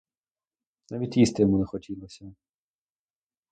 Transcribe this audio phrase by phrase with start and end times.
[0.91, 2.33] Навіть їсти йому не хотілося.